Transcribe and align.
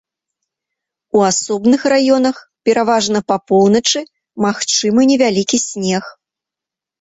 У 1.17 1.19
асобных 1.31 1.83
раёнах, 1.93 2.35
пераважна 2.69 3.19
па 3.33 3.37
поўначы, 3.51 3.99
магчымы 4.47 5.01
невялікі 5.13 5.57
снег. 5.67 6.05